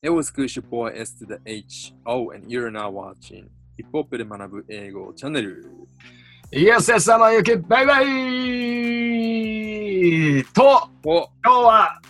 [0.00, 1.92] It was good to boy S to the H.
[2.06, 5.72] O and you're now watching ヒップホップで学ぶ英語チャンネル。
[6.52, 8.06] イエス、様ゆき、バイバイ
[10.54, 12.00] と、お今日は、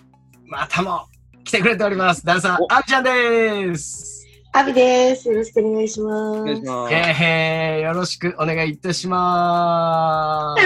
[0.45, 1.07] またも
[1.45, 2.27] 来てくれております。
[2.27, 4.27] ダンサー、おあみちゃんです。
[4.53, 5.27] アビです。
[5.27, 6.41] よろしくお願いします。
[6.41, 6.95] お願いします。
[6.95, 10.63] へーへーよろしくお願いいたします。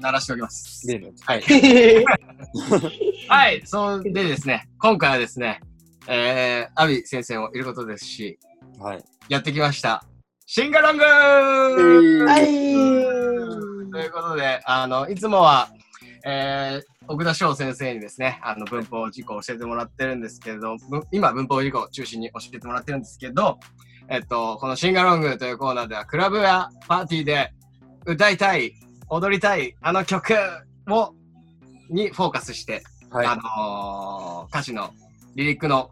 [0.00, 0.86] 鳴らしておきます。
[0.86, 1.42] 例のやつはい。
[3.28, 5.60] はい、そうでですね、今回はですね、
[6.08, 8.38] えー、アビ先生もいることですし、
[8.78, 9.04] はい。
[9.28, 10.04] やってきました。
[10.46, 12.46] シンガロングはい。
[13.90, 15.68] ということで、あの、いつもは、
[16.24, 23.58] えー、奥田翔先生にですね、あの、文法事項を教えてもらってるんですけれど、ぶ今、文法事項を中心に教えてもらってるんですけど、
[24.08, 27.52] えっと、このシンガロングというコーナーでは、クラブやパーティーで
[28.04, 28.72] 歌いたい、
[29.08, 30.34] 踊りたい、あの曲
[30.88, 31.14] を、
[31.90, 33.26] にフォーカスして、はい。
[33.26, 34.90] あのー歌詞の
[35.34, 35.90] リリックの、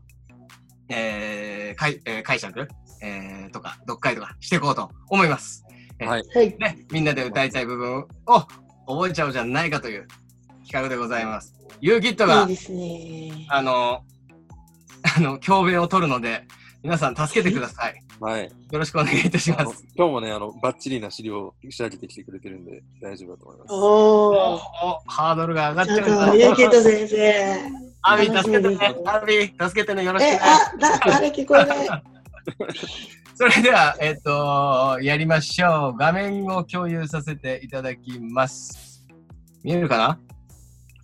[0.89, 2.69] えーかいえー解釈、
[3.03, 5.65] えーとか、読解とかしていこうと思います。
[6.01, 6.23] はい。
[6.35, 6.57] で、
[6.91, 8.07] みんなで歌いたい部分を
[8.87, 10.09] 覚えちゃおうじゃないかという
[10.67, 11.55] 企画でございます。
[11.81, 13.47] ユーキットがいい、ですね。
[13.49, 14.15] あのー
[15.17, 16.47] あの、教鞭を取るので、
[16.85, 17.95] 皆さん助けてください。
[18.21, 18.45] はい。
[18.45, 19.87] よろしくお願いいたします。
[19.97, 23.73] 今日もね、あの、バッチリな資料を仕上げてきてくれてるんで、大丈夫だと思います。
[23.73, 24.59] おお
[25.07, 27.57] ハードルが上がっちゃうと、ゆうきと先生。
[28.03, 30.05] アビ、助けてねアビ、助けてね。
[30.05, 30.41] よろしくえ、ね。
[30.43, 31.89] あ、だ、あれ聞こえない。
[33.35, 35.97] それでは、えっ、と、やりましょう。
[35.97, 39.03] 画面を共有させていただきます。
[39.63, 40.19] 見えるかな？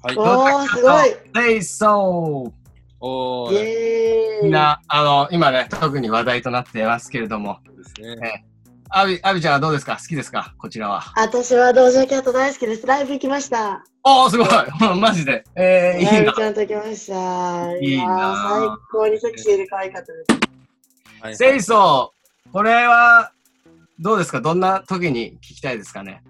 [0.02, 0.16] はい。
[0.18, 1.16] おー、すごい。
[1.32, 2.50] ?Say so!
[2.50, 2.59] イ
[3.00, 3.50] お。
[4.42, 8.44] みんな、あの、今ね、特に話題となってますけれども、ですね。
[8.92, 9.96] アビ、アビちゃんはどうですか？
[9.96, 10.54] 好きですか？
[10.58, 11.02] こちらは。
[11.16, 12.86] 私はドージャーキャット大好きです。
[12.86, 13.84] ライブ行きました。
[14.02, 14.48] おー、すごい
[14.98, 15.44] マジで。
[15.54, 16.32] えー、いいなライブ。
[16.32, 17.76] ちゃんと行きました。
[17.78, 21.22] いいなやー最高にセクシーで可愛かったです。
[21.22, 21.36] はい。
[21.36, 22.08] Say so!
[22.52, 23.30] これは、
[24.00, 24.40] どうですか？
[24.40, 26.22] どんな時に聞きたいですかね？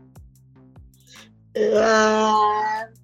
[1.55, 3.00] うわー。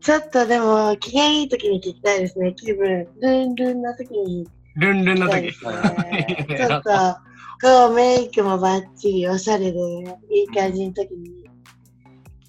[0.00, 2.54] ちょっとでも、機嫌いい時に聞きたいですね。
[2.54, 5.52] 気分、ルンルンな時にルンルンの時。
[5.52, 6.90] ちょっと、
[7.62, 9.78] こうメイクもバッチリ、おしゃれで、
[10.30, 11.28] いい感じの時に。
[11.28, 11.42] 聞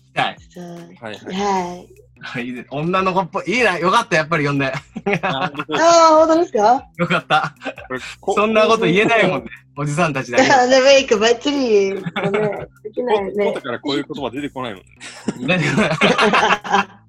[0.07, 0.37] きたい。
[0.49, 0.65] そう
[1.01, 1.87] はいはい。
[2.23, 2.65] はい。
[2.69, 3.51] 女の子っぽい。
[3.51, 3.77] いいな。
[3.79, 4.15] よかった。
[4.15, 4.67] やっぱり呼んで。
[4.67, 4.81] あ
[5.23, 6.87] ああ、本当ですか？
[6.97, 7.55] よかった。
[8.35, 9.49] そんなこと言えないもんね。
[9.75, 10.49] おじさんたちだけ で。
[10.69, 12.01] で、メイクバッチリ、ね、
[12.83, 13.53] できないね。
[13.53, 15.59] からこういう言葉出てこないもんね。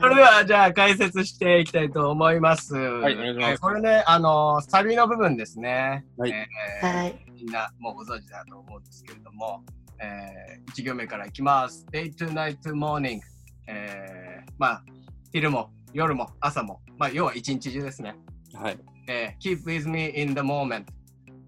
[0.00, 2.74] それでは、じゃあ解説していきたいと思います。
[2.74, 6.06] はいお願いしますこれね、あのサビの部分ですね。
[6.16, 7.26] はいえーはい。
[7.34, 9.64] みんなもうご存知だと思うんですけれども、
[9.98, 11.84] えー、1行目からいきます。
[11.92, 13.20] Day to night to morning。
[13.68, 14.84] えー、まあ、
[15.32, 18.14] 昼も夜も朝も、まあ、要は一日中ですね。
[18.54, 18.78] はい。
[19.08, 20.84] えー、keep with me in the moment。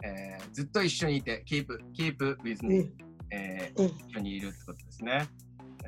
[0.04, 1.66] えー、ずっと一緒にいて、keep,
[1.96, 2.78] keep with う me。
[2.80, 2.92] ん。
[3.30, 5.28] えうんー一緒にいるってことですね。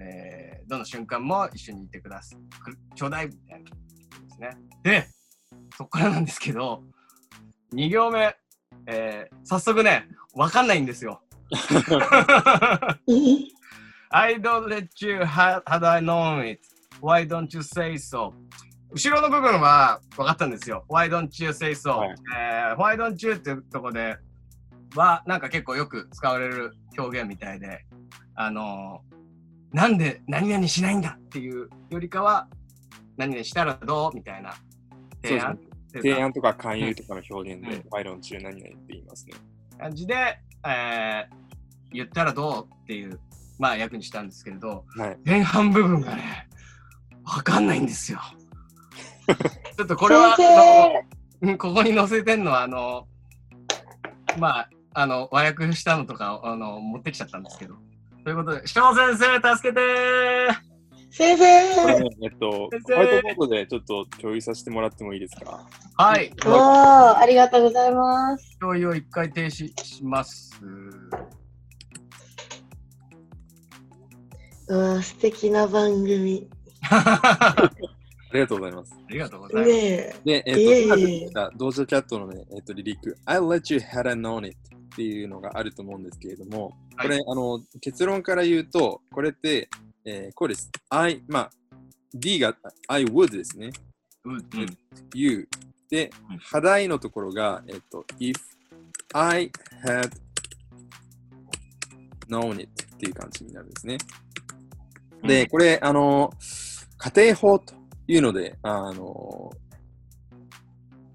[0.01, 2.39] えーどの瞬間も一緒にいてください。
[2.63, 3.77] くちょうだいみたいなで
[4.35, 4.51] すね。
[4.85, 5.09] で、
[5.77, 6.85] そこからなんですけど、
[7.75, 8.37] 2行目、
[8.87, 11.23] えー早速ね、わかんないんですよ。
[14.13, 16.61] I don't let you had, had I known it.
[17.01, 18.33] Why don't you say so?
[18.93, 20.85] 後ろの部分は分かったんですよ。
[20.89, 24.17] Why don't you say so?、はいえー Why don't you ってとこで
[24.95, 27.85] はなんか結構よく使われる表現みたいで、
[28.37, 29.10] あのー
[29.73, 32.49] なんで何々しないんだっていうよりかは
[33.17, 34.55] 何々したらどうみたいな
[35.23, 35.59] 提案
[35.93, 39.35] 提案とか勧誘とかの表現でうん、ワイロン中何々って言いますね。
[39.79, 40.15] 感じで、
[40.65, 41.51] えー
[41.93, 43.21] 言ったらどうっていう、
[43.59, 45.19] まあ役にしたんですけれど、はい。
[45.25, 46.49] 前半部分がね、
[47.25, 48.21] わかんないんですよ。
[49.77, 50.37] ちょっとこれは、
[51.59, 53.07] ここに載せてんのは、あの、
[54.39, 57.77] まあ、あの、和訳したのとかをあの持ってきちゃったんですけど。
[58.25, 60.55] ということで、翔先生、助けてー
[61.13, 61.45] 先生
[61.99, 65.67] ね、えっと、ホワイトボードでちょっと共有させてもらってもいいですか？
[65.97, 68.59] はい、おー、ありがとうございます。
[68.61, 69.51] 共有を一回停止
[69.83, 70.53] します。
[74.69, 76.49] うわー、素敵な番組。
[76.91, 77.55] あ
[78.31, 78.95] ありがとうございます。
[79.09, 79.69] りがとうございます。
[79.73, 80.15] ねえ。
[80.25, 81.51] で、えっと、いえいえ今出てきた？
[81.57, 84.57] ドージャキャットのね、えっと、リリック、I let you had I known it
[85.01, 89.71] っていうのがあると思うんですけれども、はいこれ、あの、結論から言うと、これって、
[90.05, 90.71] えーこうです。
[90.91, 91.51] I、まあ、
[92.13, 92.55] D が
[92.87, 93.71] I would ですね。
[94.27, 94.45] うんうん、
[95.15, 95.49] you。
[95.89, 98.35] でうん、課題のところが、えっと、if
[99.15, 99.51] I
[99.83, 100.11] had
[102.29, 103.97] known it っていう感じになるんですね。
[105.23, 106.31] で、これ、あの、
[106.99, 107.73] 家庭法と
[108.07, 109.51] いうので、あの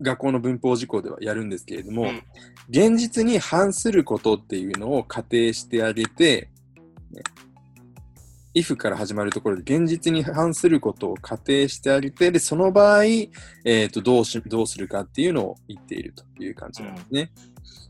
[0.01, 2.24] 学校の文法事項ではやるんですけれども、うん
[2.68, 6.50] 現実に反することっていうのを仮定してあげて、
[7.12, 7.21] ね
[8.56, 17.31] if から始まるところで現実に反することを仮定してあげて、で、その場合、えーとどうし、どうするかっていうのを言っているという感じなんですね。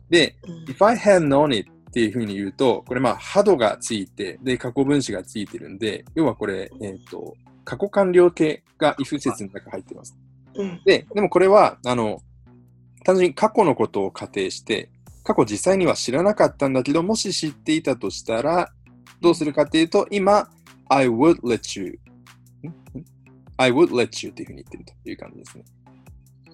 [0.09, 10.17] で、うん if I had known it っていうふうに言うと、これまあ、ハドがついて、で、過去分詞がついてるんで、要はこれ、えっ、と、過去完了形が if 説の中に入ってます。
[10.57, 12.21] うんで、でもこれは、あの、
[13.03, 14.89] 単純に過去のことを仮定して、
[15.23, 18.71] 過去実際には知らなかったんだけど、もし知っていたとしたら、
[19.21, 20.49] どうするかっていうと、今、
[20.87, 21.99] I would let you,
[23.57, 25.63] I would let you っていうふうに言ってるという感じですね。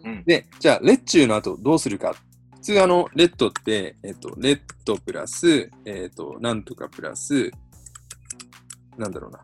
[0.03, 2.15] うんで、じゃあ、let you の後どうするか。
[2.55, 4.61] 普通、あの、let って、えっ、と、let
[5.05, 7.51] プラス、えっ、と、なんとかプラス、
[8.97, 9.39] なんだろうな、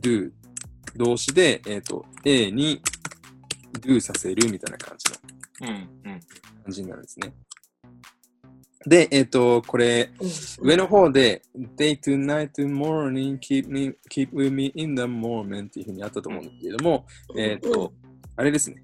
[0.00, 0.30] do
[0.96, 2.82] 動詞で、えっ、と、A に
[3.80, 6.12] do させるみたいな感じのうん。
[6.12, 6.20] うん。
[6.20, 6.20] 感
[6.68, 7.32] じになるんですね。
[8.84, 10.28] で、えっ、と、これ、うん
[10.60, 11.42] 上の方で、
[11.76, 17.92] day to night to morning, keep, me, keep with me in the moment っていうふうにあったと思うんですけれども、えっ、と、
[18.36, 18.82] あれですね。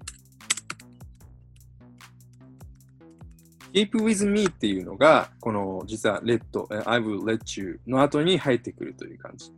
[3.73, 6.41] keep with me っていうのが、この実は let,
[6.71, 9.51] え I will let you の後に入ってくるという感じ。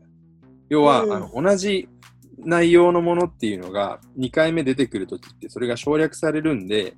[0.69, 1.87] 要は、うんあの同じ
[2.37, 6.95] 内容のものっていうのが2回目出てくるときってそれが省略されるんで、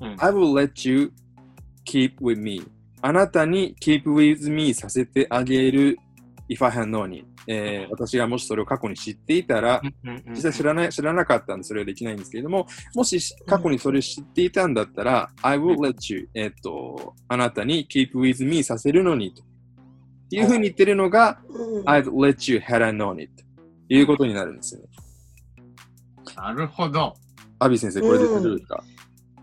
[0.00, 0.16] うん。
[0.18, 1.12] I will let you
[1.84, 2.62] keep with me.
[3.02, 5.98] あなたに keep with me させてあげる
[6.48, 9.80] if I had known it、えー私がもしそれを過去に知っていたら、
[10.28, 19.42] 実際知らない知らなかったんでそれはできないんですけれども、もし過去にそれ知っていたんだったら、I will let you、えっと、あなたに keep with me させるのにと。
[20.28, 21.84] いうふうに言ってるのが、うん。
[21.84, 23.32] I'd let you had I known it.
[23.36, 23.44] と
[23.88, 24.86] いうことになるんですよね。
[26.36, 27.14] なるほど。
[27.58, 28.84] アビ先生、これで大丈夫ですか、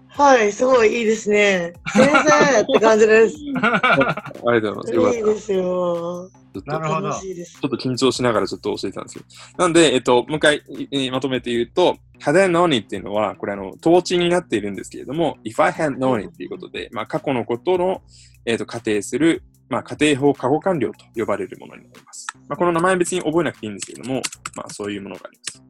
[0.10, 1.74] はい、すごいいいですね。
[1.92, 3.36] 先生って感じです。
[3.36, 4.94] いありがとうございます。
[4.94, 5.20] よかった。
[5.20, 6.30] いですよ。
[6.54, 7.12] ちょっとなるほど。
[7.14, 9.64] ちょっと緊張しながらちょっと教えてたんですけど。
[9.64, 10.62] なんで、えっと、もう一回、
[10.92, 18.04] えーまとめて言うと、had I known it っていうのは、これあの、統治になっているんですけれども、if I had known it っていうことで、まあ、過去のことの、
[18.46, 19.42] えっと、仮定する、
[19.74, 22.28] まあ、仮定法過去完了と呼ばれるものになります。
[22.48, 24.22] まあ、この名前別に覚えなくていいんですけれども、
[24.56, 25.64] まあ、そういうものがあります。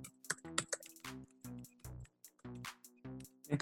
[3.50, 3.58] ね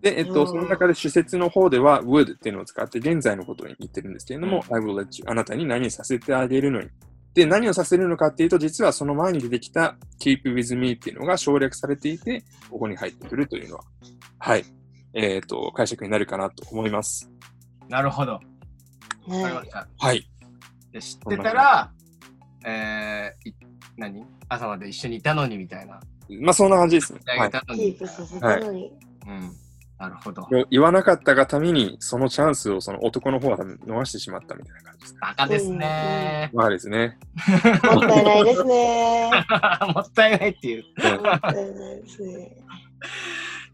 [0.00, 6.88] で、えっと、うんその中で主説の方では would っていうのを使って現在のことに言ってるんですけれども、I will let you あなたに何をさせてあげるのに。
[7.34, 13.84] で、何をさせるのかっていうと、実はその前に出てきた keep with me っていうのが省略されていて、ここに入ってくるというのは、
[14.38, 14.64] はい、
[15.12, 17.30] えっ、と、解釈になるかなと思います。
[17.90, 18.40] なるほど。
[19.26, 19.88] わかりまはした。
[19.98, 20.28] はい。
[20.92, 21.92] で知ってたら、
[22.64, 23.54] えー、い
[23.96, 24.24] 何？
[24.48, 26.00] 朝まで一緒にいたのにみたいな。
[26.40, 27.20] まあ、そんな感じですね。
[27.26, 27.48] はい。
[27.48, 27.74] いたの
[28.72, 28.92] い。
[29.26, 29.56] うん。
[29.98, 30.48] なるほど。
[30.70, 35.26] 言わなかったがために、そのチャンスをその男の方は逃してしまったみたいな感じですか。
[35.26, 36.50] バカですね。
[36.54, 37.18] まあですね。
[37.92, 39.30] もったいないですね。
[39.94, 40.84] もったいないっていう。
[40.96, 42.56] うんもったいないですね。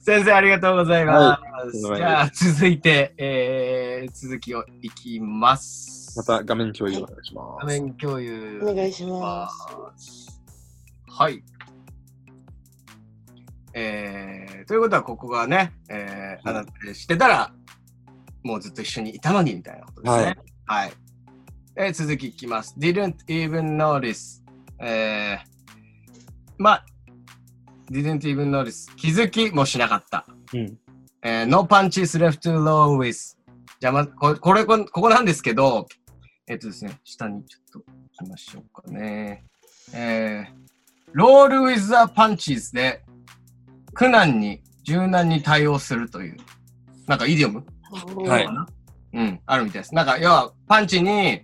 [0.06, 1.41] 先生、ありがとうございま
[1.73, 1.85] す。
[1.85, 6.17] はいじゃあ、続いて、えー、続きをいきます。
[6.17, 7.67] また画面共有お願いします。
[7.67, 8.61] 画面共有。
[8.62, 9.50] お願いしま
[9.97, 10.41] す。
[11.08, 11.43] はい。
[13.75, 17.53] えー、ということは、ここがね、えー、あなた知ってたら、
[18.44, 20.36] もうずっと一緒にいたのにみたいなことですね。
[20.67, 20.93] はい。
[21.75, 22.77] えー、続きいきます。
[22.79, 24.41] didn't even notice.
[24.79, 25.44] えー、
[26.58, 26.86] まあ、
[27.90, 28.94] didn't even notice.
[28.96, 30.26] 気づきもしなかった。
[30.55, 30.78] うん。
[31.22, 33.36] えー、no punches left alone with.
[33.81, 35.86] じゃあ、ま、ここれ、こここなんですけど、
[36.46, 37.90] えっとですね、下にちょっと
[38.20, 39.44] 行きましょうかね。
[39.93, 43.05] えー、roll with the punches で、
[43.94, 46.36] 苦難に、柔軟に対応するという、
[47.06, 47.66] なんかイディオム
[48.28, 48.48] はい
[49.12, 49.94] うん、あるみたいです。
[49.94, 51.43] なんか、要は、パンチに、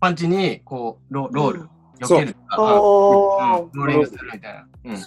[0.00, 1.68] パンチに、こう、ロロール、
[2.06, 4.68] 避けるとか、うんローリングするみたいな。
[4.84, 4.98] うん。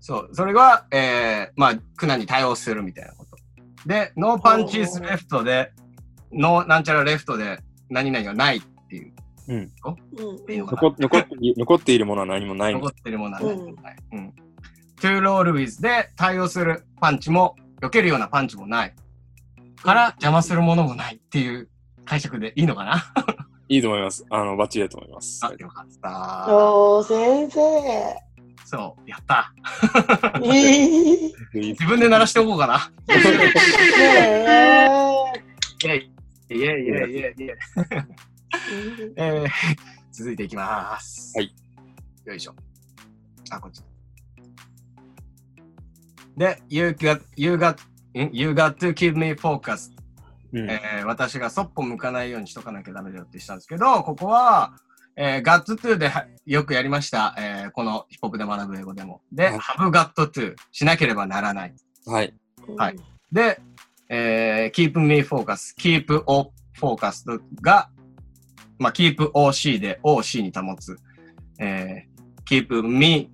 [0.00, 3.36] そう、それが、えー、まあ、苦難に対応するみたいなこと。
[3.86, 5.72] で、 no punches left で、
[6.32, 9.12] no なんちゃら left で、何々がないっていう、
[9.48, 13.48] うんっていうのかな残残ってい残っているものは何もないん残でってるものはね。
[13.48, 14.34] うんはいうん。
[15.00, 18.94] to roll with で対応するパンチも、避けるようなパンチもない。
[19.82, 21.68] から邪魔するものもないっていう
[22.04, 23.04] 解釈でいいのかな？
[23.68, 24.24] いいと思います。
[24.30, 25.44] あの、バッチリだと思います。
[25.44, 26.46] あ、よかった。
[26.48, 27.60] おー、先生。
[28.64, 29.52] そう、やった。
[31.54, 32.92] 自分で鳴らしておこうかな。
[33.08, 34.88] え。
[35.84, 36.10] イェイ、
[36.50, 37.58] イェイ、イェイ、イェイ、イェイ。
[39.16, 39.48] えー、
[40.12, 41.32] 続いていきます。
[41.36, 41.54] はい。
[42.24, 42.54] よいしょ。
[43.50, 43.82] あ、こっち。
[46.36, 47.78] で、You got, you got,
[48.14, 49.95] ん？You got to keep me focused、
[50.52, 54.74] うんえー私がそっぽ向かないようにしとかなきゃダメだよってしたんですけど、ここは、
[55.16, 59.22] えー、got to ではよくやりました、えーこのヒップホップで学ぶ英語でも。
[59.32, 61.74] で、はい have got to しなければならない。
[62.06, 62.34] はい。
[62.76, 62.96] はい。
[63.32, 63.60] で、
[64.08, 67.88] えー keep me focus, keep o focused が、
[68.78, 70.96] まあ、keep OC で OC に保つ。
[71.58, 73.30] えー keep me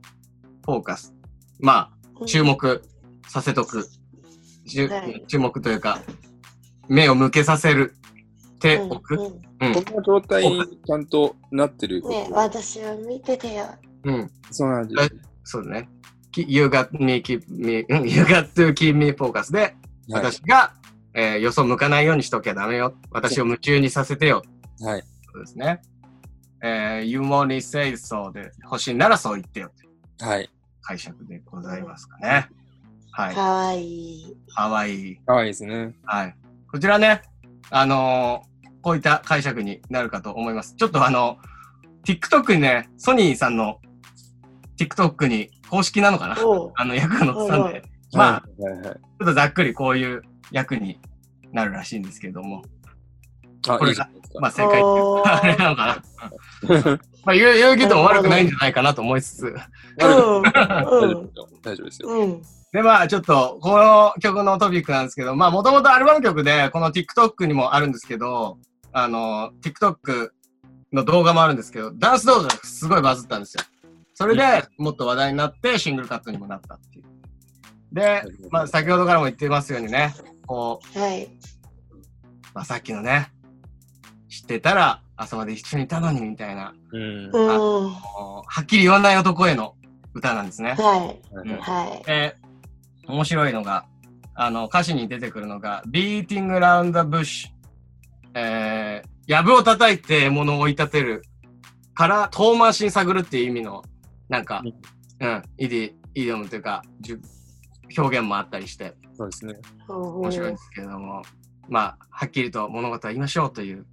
[0.64, 1.12] focus。
[1.60, 1.90] ま
[2.20, 2.82] あ、注目
[3.28, 3.86] させとく。
[4.68, 5.98] 注はい注目というか、
[6.88, 7.94] 目を向けさせる。
[8.62, 9.16] てうんおく。
[9.16, 9.74] うんうん。
[9.74, 12.02] この状態にちゃんとなってる。
[12.08, 13.66] ね私を見ててよ。
[14.04, 14.30] うん。
[14.50, 15.08] そうなんでえ
[15.44, 15.88] そうだね。
[16.30, 19.76] き You got me, keep me, うん you got to keep me focus で、はい
[20.08, 20.74] 私が、
[21.14, 22.94] えー、よそ向かないようにしときゃダメよ。
[23.10, 24.42] 私を夢中にさせてよ。
[24.82, 25.02] はい。
[25.32, 25.80] そうですね。
[26.62, 29.70] えー、You only say so で欲しいならそう言ってよ。
[30.20, 30.50] はい。
[30.82, 32.48] 解釈でございますかね。
[33.12, 33.34] はい。
[33.34, 34.36] かわいい。
[34.54, 35.16] かわいい。
[35.18, 35.94] かわいいですね。
[36.04, 36.36] はい。
[36.72, 37.22] こちらね、
[37.70, 38.52] あのー
[38.82, 40.74] こういった解釈になるかと思います。
[40.74, 41.38] ちょっとあの、
[42.04, 43.78] TikTok にね、ソニーさんの
[44.76, 46.36] TikTok に公式なのかな？
[46.74, 47.82] あの役が載ってたんはいで、
[48.14, 48.82] まあ、はいはいはい。
[48.82, 50.98] ちょっとざっくりこういう役に
[51.52, 52.64] なるらしいんですけれども、
[53.68, 54.00] あ、これいいい。
[54.40, 56.02] まあ正解おーあれなのか
[56.66, 56.80] な？
[57.24, 59.54] まあ言う言うけども悪くないんじゃないかなと思いつつ。
[59.96, 61.48] 大丈うん夫ですよ。
[61.62, 62.08] 大丈夫ですよ。
[62.08, 62.42] うん。
[62.72, 68.58] でまあちょっとこの曲のトピックなんですけど、まあもともとアルバム曲でこの TikTok にもあるんですけど、
[68.92, 70.30] あの TikTok
[70.92, 73.64] の動画もあるんですけど、ダンス動画がすごいバズったんですよ。
[74.14, 77.04] それでもっと話題になってシングルカットにもなったっていう。
[77.92, 80.14] で、まあ先ほどからも言ってますようにね、
[80.46, 81.28] こう、はい。
[82.54, 83.32] まあ、さっきのね、
[84.28, 87.30] 知ってたら朝まで一緒にいたのにみたいな、うん。
[87.32, 87.38] う
[87.86, 87.90] ん。
[87.90, 89.74] はっきり言わない男への
[90.14, 90.74] 歌なんですね。
[90.78, 91.38] い。
[91.50, 92.04] うんはい。
[92.04, 92.36] で、
[93.06, 93.86] 面白いのが、
[94.34, 97.48] あの、歌詞に出てくるのが、beating around the bush、
[98.34, 101.22] えー、藪を叩いて獲物を追い立てる。
[101.94, 103.82] から遠回しに探るっていう意味の、
[104.28, 104.62] なんか、
[105.20, 107.20] うん、イディ、イディオムというか、じゅ
[107.98, 109.54] 表現もあったりして、そうですね。
[109.88, 111.22] 面面白いんですけれども、
[111.68, 113.84] まあ、はっきりと物事は言いましょうという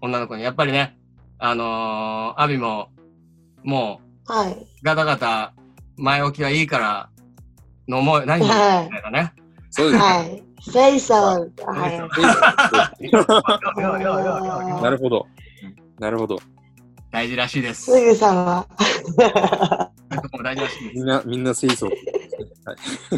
[0.00, 0.98] 女の子に、やっぱりね、
[1.38, 2.90] あのーアビも、
[3.62, 4.52] もはい。
[4.52, 5.54] う、ガタガタ、
[5.96, 7.10] 前置きはいいから、
[7.88, 8.42] 飲もう、何？
[8.42, 9.32] 飲もうはいみたいなね。
[9.70, 10.08] そうですね。
[10.08, 10.42] はい。
[10.60, 11.48] say so.
[11.66, 11.98] はい。
[14.82, 15.26] なるほど。
[15.98, 16.38] なるほど。
[17.10, 17.92] 大事らしいです。
[17.92, 18.66] すぐさま。
[20.36, 21.86] も大事らしいですみんな、みんな清楚。
[21.86, 21.96] はい。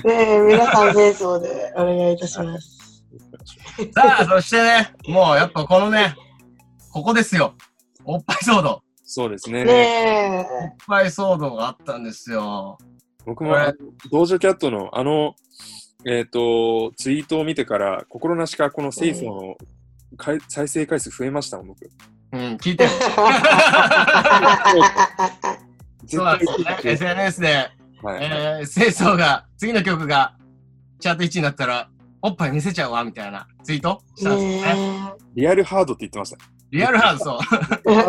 [0.06, 3.04] ねえ、皆さん清掃でお願いいたします。
[3.94, 6.14] さあ、そしてね、もうやっぱこのね、
[6.92, 7.54] ここですよ。
[8.04, 8.82] おっぱい騒動。
[9.04, 9.64] そうですね。
[9.64, 12.78] ねおっぱい騒動があったんですよ。
[13.28, 13.74] 僕も、あの
[14.10, 15.34] ドージャキャットのあの、
[16.06, 19.58] えっ、と、ツイートを見てから、心なしかこの清楚の
[20.16, 21.90] かい再生回数増えましたもん、僕。
[22.32, 22.90] うん、聞いてる。
[26.04, 26.64] 絶そうなんですよね。
[26.64, 27.70] 対 SNS で、
[28.02, 28.24] はい。
[28.24, 30.34] えー、清掃が、次の曲が
[30.98, 31.90] チャート1位になったら、
[32.22, 34.64] おっぱい見せちゃうわ、みたいなツイートしたんです。
[34.64, 36.38] ねリアルハードって言ってました。
[36.70, 37.38] リアルハード、そう。
[37.90, 38.04] え。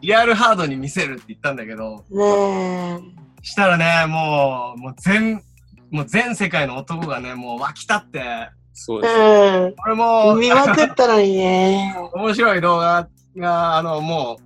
[0.00, 3.00] リアルハードに見せるって言ったんだけど、ね
[3.42, 5.42] したらね、もう、もう全、
[5.90, 9.02] もう全世界の男がね、もう湧き立って、そうえ。
[9.02, 9.08] で
[9.70, 9.76] す。
[9.76, 10.40] これもうん。
[10.40, 11.94] 見まくったのにね。
[12.12, 14.42] 面白い動画が、あの、もう、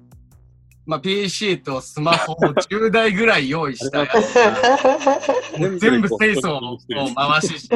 [0.91, 6.79] まあ、PC とスマホを10台ぐらい用意したやつ全部清掃を
[7.15, 7.69] 回し、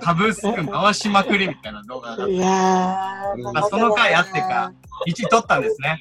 [0.00, 4.72] カブスク回しまくりみたいな動画がいやー、まあその回あってか。
[5.06, 6.00] 1位取ったんですね。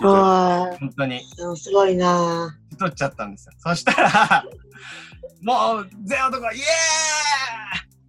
[0.00, 1.20] も本当に。
[1.38, 3.52] う、すごいな取っちゃったんですよ。
[3.58, 4.44] そしたら、
[5.42, 6.60] もう、全男が、イエ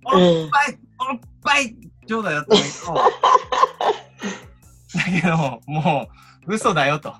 [0.05, 0.79] ーイおっぱい、
[1.11, 1.75] おっぱい
[2.07, 2.95] ちょうだいだったんだけど、
[5.21, 7.15] だけど、もう、嘘だよと。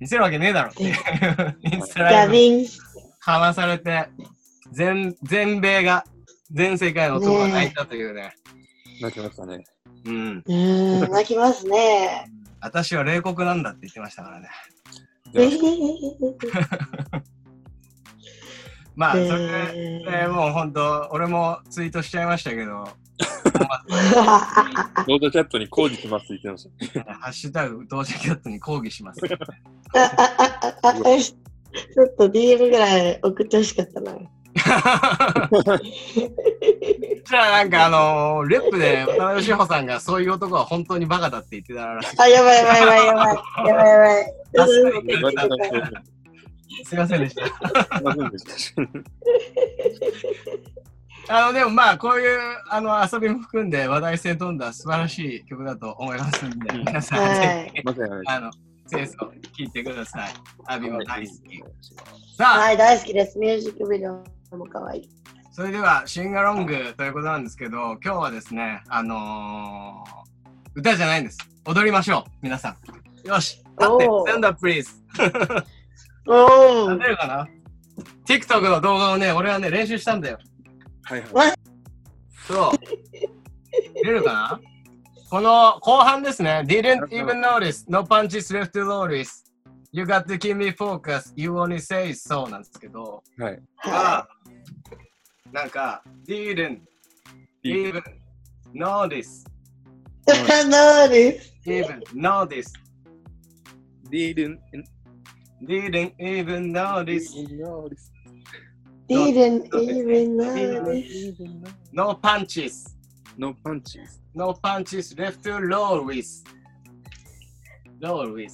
[0.00, 0.94] 見せるわけねえだろっていう
[1.62, 2.34] インスタライブ。
[3.20, 4.08] かまされて、
[4.72, 6.04] 全、全米が、
[6.50, 8.34] 全世界の男が泣いたというね。
[9.00, 9.64] 泣きましたね。
[10.04, 10.42] うん。
[10.46, 12.26] うん、泣きますね。
[12.60, 14.48] 私は冷酷なんだって言ってましたからね。
[15.32, 15.50] で
[18.94, 19.34] まあ、それで、
[19.74, 22.88] ええーもう本当、俺もツイートしちゃいましたけど、
[25.06, 27.04] ロードキャットに抗議しますって言ってました。
[27.14, 29.20] ハッシュタグ、同時キャットに抗議します。
[29.20, 29.36] ちょ
[32.04, 34.12] っと DM ぐらい送ってほしかったな。
[37.24, 42.16] じゃあなんかあのーレップで渡辺志保さんがそういう男は本当にバカだって言ってたらしい。
[42.20, 43.36] あ、やばいやばいやばいやばい。
[43.66, 44.32] やばいやばい。
[46.84, 47.46] すいませんでした。
[47.46, 47.52] す
[48.00, 48.82] いませんでした。
[51.28, 52.38] あの、でもまあ、こういう
[52.68, 57.72] あの遊びも含んで話題性飛んだ素晴らしい曲だと思いますんで、うん皆さん、はぜ。
[57.74, 57.82] ひ、
[58.26, 58.50] あの、
[58.90, 60.32] 清楚聞いてください。
[60.66, 61.62] アビも大好き。
[62.36, 63.38] さあ、はい、大好きです。
[63.38, 64.16] ミュージックビデオ
[64.56, 65.08] も可愛い。
[65.52, 70.24] それでは、シンガロングということなんですけど、今日はですね、あのー
[70.76, 71.38] 歌じゃないんです。
[71.66, 72.76] 踊りましょう、皆さ
[73.24, 73.28] ん。
[73.28, 74.88] よし、立ってお、ー stand up please。
[76.26, 77.48] おー立て るかな
[78.26, 80.38] ?TikTok の動画をね、俺はね、練習したんだよ。
[81.04, 81.32] はいはい。
[81.32, 81.54] わ
[82.46, 82.72] そう。
[84.02, 84.60] 出るかな
[85.30, 86.62] この後半ですね。
[86.66, 89.44] Didn't even notice, no punches left to notice.
[89.92, 93.62] You got to keep me focused, you only say so なんですけど、はい。
[93.76, 94.28] はは、
[95.52, 96.80] なんか、didn't
[97.64, 98.02] even
[98.74, 99.44] notice,
[100.26, 100.68] い。
[100.68, 101.54] ノーです。
[101.66, 102.72] even notice,
[104.10, 104.58] Didn't
[105.66, 108.10] didn't even notice, notice.
[109.09, 111.33] Didn't even notice.
[111.91, 112.95] no punches,
[113.37, 114.19] No punches.
[114.35, 116.43] no punches left to roll with.
[118.01, 118.53] Roll with.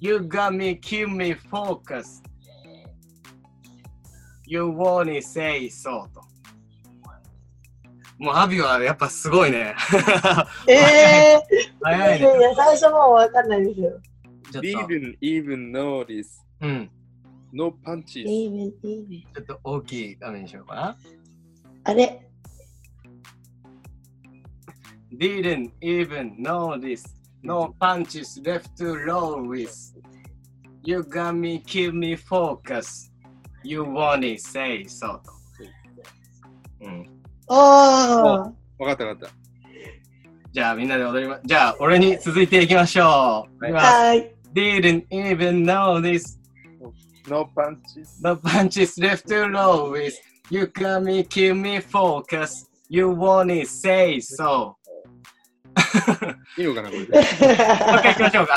[0.00, 2.24] You got me, keep me focused.
[4.46, 6.22] You wanna say so と。
[8.18, 9.74] もうアビはやっぱすごいね。
[10.66, 11.40] えー、
[11.82, 12.18] 早いね。
[12.18, 14.00] いやいや最初もうわかんないですよ。
[14.52, 16.42] ちょっと、 Didn't even notice.
[16.60, 16.90] うん。
[17.53, 18.25] No punches.
[18.25, 19.21] Even, even.
[19.31, 20.97] ちょっと大きい画面にしようかな。
[21.83, 22.27] あれ
[25.15, 27.03] Didn't even notice.
[27.43, 29.71] No punches left to roll with.
[30.83, 33.11] You got me, keep me focused.
[33.63, 35.31] You wanna say so と。
[36.81, 37.09] うん。
[37.47, 37.55] おー。
[37.55, 39.29] わかったわかっ
[40.51, 43.71] じゃあみんなで踊りま、じゃあ俺に続いていきましょう。
[43.71, 44.33] はい。
[44.53, 46.37] Didn't even notice.
[46.37, 46.42] た。
[47.28, 48.20] No punches.
[48.20, 50.14] The punches left to roll with.
[50.50, 52.68] You got me, keep me focused.
[52.88, 54.76] You wanna say so.
[56.56, 57.12] いいのかなこれで。
[57.12, 58.54] もう一回行きましょうか。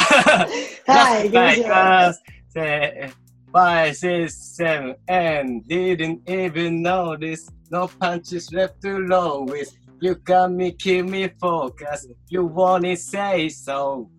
[0.88, 1.68] はい、行きましょう。
[1.70, 2.24] ます。
[2.50, 3.22] せー
[3.54, 7.52] Five, six, seven, and didn't even notice.
[7.70, 9.76] No punches left to roll with.
[10.00, 12.08] You got me, keep me focused.
[12.30, 14.10] You wanna say so.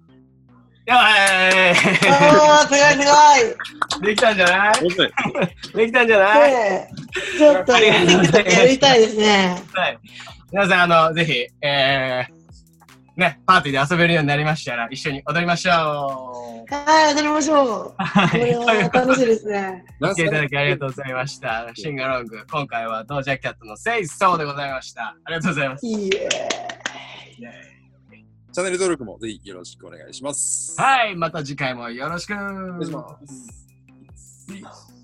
[0.87, 2.79] やばいおー、すごい
[3.91, 4.73] すできたんじゃない？
[5.75, 6.25] できたんじゃごい。
[6.25, 6.51] ない？
[6.51, 6.89] ね
[7.35, 9.61] えちょっと、ありがとうございます TikTok やりたいですね。
[9.73, 9.99] はい。
[10.53, 16.73] 皆さん、あの、ぜひ、えー、ね、パーティーで遊べるようになりましたら、一緒に踊りましょう。
[16.73, 17.93] はい、踊りましょう。
[17.97, 18.55] はい。
[18.55, 19.83] これは楽しいですね。
[20.15, 21.67] ていただきありがとうございました。
[21.75, 25.17] シンガロング、今回はドージャキャットのセイソーでございました。
[25.25, 25.85] ありがとうございます。
[25.85, 26.29] いいえ。
[28.57, 30.81] チャンネル登録もぜひよろしくお願いします。
[30.81, 32.33] はい、また次回もよろしく。
[32.33, 34.96] お願いします。